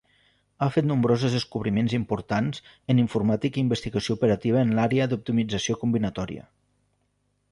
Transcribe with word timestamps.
Ha 0.61 0.67
fet 0.75 0.85
nombrosos 0.91 1.33
descobriments 1.35 1.93
importants 1.97 2.63
en 2.93 3.01
informàtica 3.03 3.61
i 3.61 3.63
investigació 3.65 4.17
operativa 4.19 4.63
en 4.69 4.73
l'àrea 4.79 5.09
d'optimització 5.11 5.79
combinatòria. 5.85 6.49